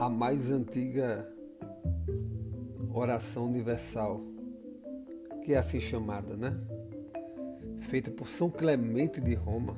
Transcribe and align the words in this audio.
a 0.00 0.08
mais 0.08 0.50
antiga 0.50 1.30
oração 2.90 3.44
universal, 3.44 4.18
que 5.44 5.52
é 5.52 5.58
assim 5.58 5.78
chamada, 5.78 6.38
né? 6.38 6.56
Feita 7.82 8.10
por 8.10 8.26
São 8.26 8.48
Clemente 8.48 9.20
de 9.20 9.34
Roma, 9.34 9.76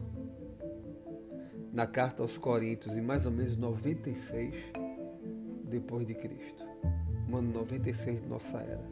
na 1.72 1.88
carta 1.88 2.22
aos 2.22 2.38
Coríntios, 2.38 2.96
em 2.96 3.00
mais 3.00 3.26
ou 3.26 3.32
menos 3.32 3.56
96 3.56 4.54
depois 5.64 6.06
de 6.06 6.14
Cristo, 6.14 6.64
no 7.26 7.38
ano 7.38 7.52
96 7.54 8.22
de 8.22 8.28
nossa 8.28 8.58
era. 8.58 8.88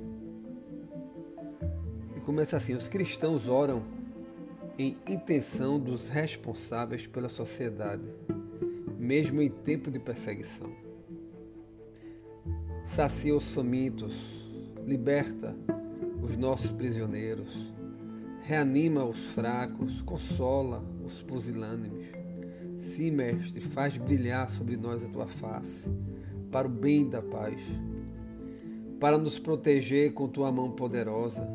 E 2.17 2.21
começa 2.23 2.57
assim: 2.57 2.75
os 2.75 2.89
cristãos 2.89 3.47
oram 3.47 3.85
em 4.77 4.99
intenção 5.07 5.79
dos 5.79 6.09
responsáveis 6.09 7.07
pela 7.07 7.29
sociedade, 7.29 8.03
mesmo 8.99 9.41
em 9.41 9.49
tempo 9.49 9.93
de 9.93 10.01
perseguição 10.01 10.80
sacia 12.91 13.37
os 13.37 13.55
famintos, 13.55 14.13
liberta 14.85 15.55
os 16.21 16.37
nossos 16.37 16.73
prisioneiros, 16.73 17.49
reanima 18.41 19.05
os 19.05 19.27
fracos, 19.27 20.03
consola 20.03 20.85
os 21.05 21.23
pusilânimes. 21.23 22.09
Sim, 22.79 23.13
mestre, 23.13 23.61
faz 23.61 23.97
brilhar 23.97 24.51
sobre 24.51 24.77
nós 24.77 25.05
a 25.05 25.07
tua 25.07 25.29
face, 25.29 25.89
para 26.51 26.67
o 26.67 26.71
bem 26.71 27.09
da 27.09 27.23
paz, 27.23 27.63
para 28.99 29.17
nos 29.17 29.39
proteger 29.39 30.13
com 30.13 30.27
tua 30.27 30.51
mão 30.51 30.73
poderosa, 30.73 31.49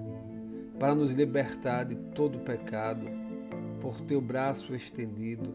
para 0.80 0.96
nos 0.96 1.14
libertar 1.14 1.84
de 1.84 1.96
todo 1.96 2.40
pecado, 2.40 3.08
por 3.82 4.00
teu 4.00 4.22
braço 4.22 4.74
estendido, 4.74 5.54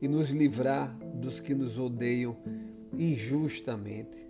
e 0.00 0.08
nos 0.08 0.30
livrar 0.30 0.96
dos 1.14 1.40
que 1.40 1.54
nos 1.54 1.78
odeiam 1.78 2.38
injustamente 2.98 4.24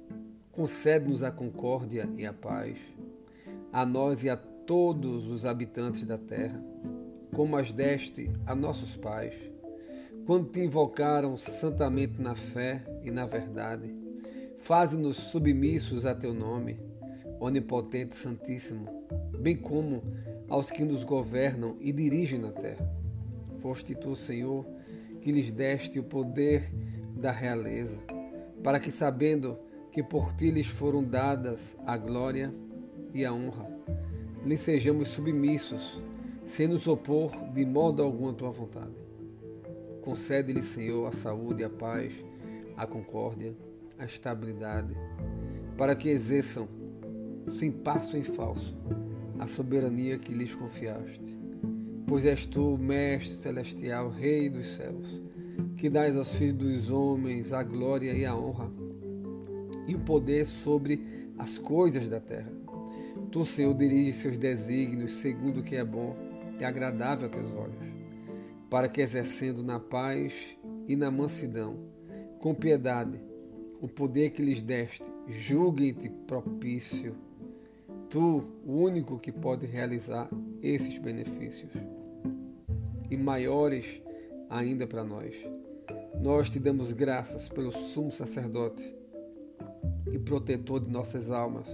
Concede-nos 0.54 1.24
a 1.24 1.32
concórdia 1.32 2.08
e 2.16 2.24
a 2.24 2.32
paz, 2.32 2.76
a 3.72 3.84
nós 3.84 4.22
e 4.22 4.30
a 4.30 4.36
todos 4.36 5.26
os 5.26 5.44
habitantes 5.44 6.04
da 6.04 6.16
terra, 6.16 6.62
como 7.34 7.56
as 7.56 7.72
deste 7.72 8.30
a 8.46 8.54
nossos 8.54 8.94
pais, 8.94 9.34
quando 10.24 10.48
te 10.50 10.60
invocaram 10.60 11.36
santamente 11.36 12.22
na 12.22 12.36
fé 12.36 12.84
e 13.02 13.10
na 13.10 13.26
verdade. 13.26 13.92
Faze-nos 14.58 15.16
submissos 15.16 16.06
a 16.06 16.14
teu 16.14 16.32
nome, 16.32 16.78
onipotente 17.40 18.14
Santíssimo, 18.14 18.86
bem 19.36 19.56
como 19.56 20.04
aos 20.48 20.70
que 20.70 20.84
nos 20.84 21.02
governam 21.02 21.76
e 21.80 21.90
dirigem 21.90 22.38
na 22.38 22.52
terra. 22.52 22.88
Foste 23.58 23.92
tu, 23.92 24.14
Senhor, 24.14 24.64
que 25.20 25.32
lhes 25.32 25.50
deste 25.50 25.98
o 25.98 26.04
poder 26.04 26.70
da 27.16 27.32
realeza, 27.32 27.98
para 28.62 28.78
que, 28.78 28.92
sabendo 28.92 29.58
que 29.94 30.02
por 30.02 30.32
ti 30.32 30.50
lhes 30.50 30.66
foram 30.66 31.04
dadas 31.04 31.76
a 31.86 31.96
glória 31.96 32.52
e 33.12 33.24
a 33.24 33.32
honra. 33.32 33.70
Lhe 34.44 34.58
sejamos 34.58 35.06
submissos, 35.06 36.02
sem 36.44 36.66
nos 36.66 36.88
opor 36.88 37.30
de 37.52 37.64
modo 37.64 38.02
algum 38.02 38.28
à 38.28 38.32
tua 38.32 38.50
vontade. 38.50 38.92
Concede-lhe, 40.02 40.64
Senhor, 40.64 41.06
a 41.06 41.12
saúde, 41.12 41.62
a 41.62 41.70
paz, 41.70 42.12
a 42.76 42.88
concórdia, 42.88 43.54
a 43.96 44.04
estabilidade, 44.04 44.96
para 45.78 45.94
que 45.94 46.08
exerçam, 46.08 46.68
sem 47.46 47.70
passo 47.70 48.16
em 48.16 48.22
falso, 48.24 48.76
a 49.38 49.46
soberania 49.46 50.18
que 50.18 50.34
lhes 50.34 50.56
confiaste. 50.56 51.38
Pois 52.04 52.26
és 52.26 52.46
tu, 52.46 52.76
Mestre 52.78 53.36
celestial, 53.36 54.10
Rei 54.10 54.50
dos 54.50 54.74
céus, 54.74 55.22
que 55.76 55.88
dás 55.88 56.16
aos 56.16 56.36
filhos 56.36 56.58
dos 56.58 56.90
homens 56.90 57.52
a 57.52 57.62
glória 57.62 58.12
e 58.12 58.26
a 58.26 58.34
honra 58.34 58.83
e 59.86 59.94
o 59.94 60.00
poder 60.00 60.44
sobre 60.46 61.32
as 61.38 61.58
coisas 61.58 62.08
da 62.08 62.20
terra. 62.20 62.52
Tu, 63.30 63.44
Senhor, 63.44 63.74
dirige 63.74 64.12
seus 64.12 64.38
desígnios 64.38 65.14
segundo 65.14 65.60
o 65.60 65.62
que 65.62 65.76
é 65.76 65.84
bom 65.84 66.16
e 66.60 66.64
agradável 66.64 67.26
a 67.26 67.30
teus 67.30 67.52
olhos, 67.52 67.78
para 68.70 68.88
que, 68.88 69.00
exercendo 69.00 69.62
na 69.62 69.80
paz 69.80 70.32
e 70.88 70.96
na 70.96 71.10
mansidão, 71.10 71.76
com 72.38 72.54
piedade, 72.54 73.20
o 73.80 73.88
poder 73.88 74.30
que 74.30 74.42
lhes 74.42 74.62
deste, 74.62 75.10
julguem-te 75.28 76.08
propício. 76.26 77.16
Tu, 78.08 78.42
o 78.64 78.72
único 78.72 79.18
que 79.18 79.32
pode 79.32 79.66
realizar 79.66 80.28
esses 80.62 80.98
benefícios. 80.98 81.70
E 83.10 83.16
maiores 83.16 84.00
ainda 84.48 84.86
para 84.86 85.04
nós. 85.04 85.34
Nós 86.20 86.48
te 86.48 86.58
damos 86.58 86.92
graças 86.92 87.48
pelo 87.48 87.72
sumo 87.72 88.12
sacerdote 88.12 89.03
e 90.12 90.18
protetor 90.18 90.80
de 90.80 90.90
nossas 90.90 91.30
almas, 91.30 91.68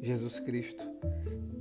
Jesus 0.00 0.40
Cristo, 0.40 0.84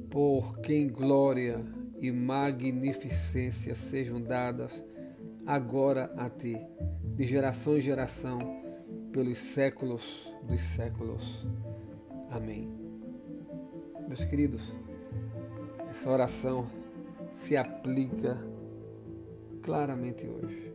por 0.10 0.60
quem 0.60 0.88
glória 0.88 1.60
e 2.00 2.12
magnificência 2.12 3.76
sejam 3.76 4.22
dadas 4.22 4.84
agora 5.46 6.14
a 6.18 6.30
ti, 6.30 6.58
de 7.16 7.26
geração 7.26 7.78
em 7.78 7.82
geração, 7.82 8.40
pelos 9.12 9.38
séculos 9.38 10.32
dos 10.44 10.62
séculos. 10.62 11.46
Amém. 12.32 12.70
Meus 14.08 14.24
queridos, 14.24 14.62
essa 15.90 16.10
oração 16.10 16.68
se 17.32 17.56
aplica 17.56 18.38
claramente 19.62 20.28
hoje. 20.28 20.74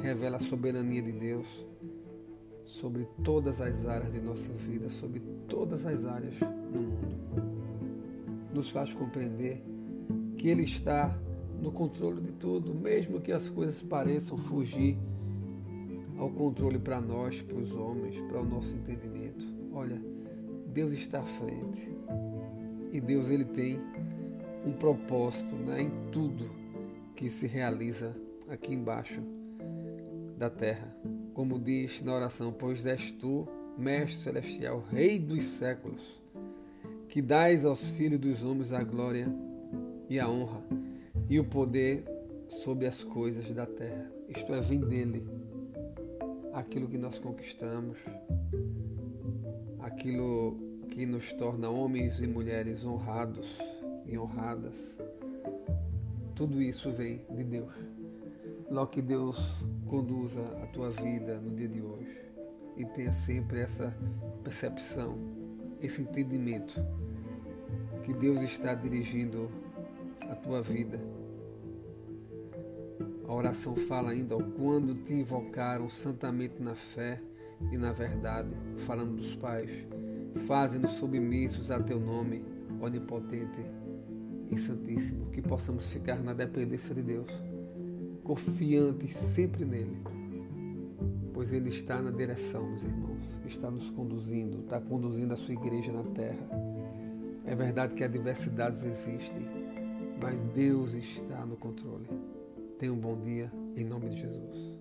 Revela 0.00 0.36
a 0.36 0.40
soberania 0.40 1.02
de 1.02 1.12
Deus 1.12 1.46
sobre 2.80 3.08
todas 3.24 3.60
as 3.60 3.86
áreas 3.86 4.12
de 4.12 4.20
nossa 4.20 4.52
vida, 4.52 4.88
sobre 4.88 5.20
todas 5.48 5.84
as 5.84 6.04
áreas 6.04 6.34
no 6.72 6.80
mundo. 6.80 7.18
Nos 8.54 8.70
faz 8.70 8.94
compreender 8.94 9.62
que 10.36 10.48
Ele 10.48 10.62
está 10.62 11.16
no 11.60 11.72
controle 11.72 12.20
de 12.20 12.32
tudo, 12.32 12.72
mesmo 12.72 13.20
que 13.20 13.32
as 13.32 13.50
coisas 13.50 13.82
pareçam 13.82 14.38
fugir 14.38 14.96
ao 16.16 16.30
controle 16.30 16.78
para 16.78 17.00
nós, 17.00 17.42
para 17.42 17.56
os 17.56 17.72
homens, 17.72 18.18
para 18.28 18.40
o 18.40 18.44
nosso 18.44 18.74
entendimento. 18.74 19.44
Olha, 19.72 20.00
Deus 20.72 20.92
está 20.92 21.20
à 21.20 21.24
frente. 21.24 21.90
E 22.92 23.00
Deus 23.00 23.28
ele 23.28 23.44
tem 23.44 23.80
um 24.64 24.72
propósito 24.72 25.54
né, 25.54 25.82
em 25.82 25.90
tudo 26.10 26.50
que 27.14 27.28
se 27.28 27.46
realiza 27.46 28.16
aqui 28.48 28.72
embaixo 28.72 29.20
da 30.38 30.48
terra 30.48 30.96
como 31.38 31.56
diz 31.56 32.02
na 32.02 32.16
oração: 32.16 32.52
Pois 32.52 32.84
és 32.84 33.12
tu, 33.12 33.46
Mestre 33.78 34.18
Celestial, 34.18 34.82
Rei 34.90 35.20
dos 35.20 35.44
séculos, 35.44 36.02
que 37.08 37.22
dais 37.22 37.64
aos 37.64 37.80
filhos 37.80 38.18
dos 38.18 38.42
homens 38.42 38.72
a 38.72 38.82
glória 38.82 39.32
e 40.10 40.18
a 40.18 40.28
honra 40.28 40.60
e 41.30 41.38
o 41.38 41.44
poder 41.44 42.04
sobre 42.48 42.88
as 42.88 43.04
coisas 43.04 43.48
da 43.52 43.66
terra. 43.66 44.10
Isto 44.28 44.52
é, 44.52 44.60
vem 44.60 44.80
dele 44.80 45.24
aquilo 46.52 46.88
que 46.88 46.98
nós 46.98 47.20
conquistamos, 47.20 47.98
aquilo 49.78 50.58
que 50.90 51.06
nos 51.06 51.32
torna 51.34 51.70
homens 51.70 52.18
e 52.18 52.26
mulheres 52.26 52.84
honrados 52.84 53.46
e 54.04 54.18
honradas. 54.18 54.98
Tudo 56.34 56.60
isso 56.60 56.90
vem 56.90 57.20
de 57.30 57.44
Deus. 57.44 57.97
Logo 58.70 58.88
que 58.88 59.00
Deus 59.00 59.38
conduza 59.86 60.42
a 60.62 60.66
tua 60.66 60.90
vida 60.90 61.40
no 61.40 61.56
dia 61.56 61.68
de 61.68 61.80
hoje 61.80 62.20
e 62.76 62.84
tenha 62.84 63.14
sempre 63.14 63.60
essa 63.60 63.96
percepção, 64.44 65.16
esse 65.80 66.02
entendimento 66.02 66.78
que 68.02 68.12
Deus 68.12 68.42
está 68.42 68.74
dirigindo 68.74 69.50
a 70.20 70.34
tua 70.34 70.60
vida. 70.60 71.00
A 73.26 73.32
oração 73.32 73.74
fala 73.74 74.10
ainda 74.10 74.36
ó, 74.36 74.42
quando 74.42 74.94
te 74.94 75.14
invocaram 75.14 75.88
santamente 75.88 76.62
na 76.62 76.74
fé 76.74 77.22
e 77.72 77.78
na 77.78 77.92
verdade, 77.92 78.50
falando 78.76 79.16
dos 79.16 79.34
pais, 79.34 79.70
fazem-nos 80.46 80.92
submissos 80.92 81.70
a 81.70 81.82
teu 81.82 81.98
nome, 81.98 82.44
onipotente 82.82 83.62
e 84.50 84.58
santíssimo, 84.58 85.30
que 85.30 85.40
possamos 85.40 85.86
ficar 85.86 86.22
na 86.22 86.34
dependência 86.34 86.94
de 86.94 87.02
Deus 87.02 87.48
confiantes 88.28 89.16
sempre 89.16 89.64
nele, 89.64 89.96
pois 91.32 91.50
ele 91.50 91.70
está 91.70 92.02
na 92.02 92.10
direção, 92.10 92.68
meus 92.68 92.82
irmãos, 92.82 93.24
está 93.46 93.70
nos 93.70 93.90
conduzindo, 93.90 94.60
está 94.60 94.78
conduzindo 94.78 95.32
a 95.32 95.36
sua 95.38 95.54
igreja 95.54 95.90
na 95.90 96.02
terra. 96.02 96.46
É 97.46 97.56
verdade 97.56 97.94
que 97.94 98.04
adversidades 98.04 98.84
existem, 98.84 99.46
mas 100.20 100.42
Deus 100.54 100.92
está 100.92 101.46
no 101.46 101.56
controle. 101.56 102.06
Tenha 102.78 102.92
um 102.92 102.98
bom 102.98 103.18
dia, 103.18 103.50
em 103.74 103.84
nome 103.86 104.10
de 104.10 104.20
Jesus. 104.20 104.77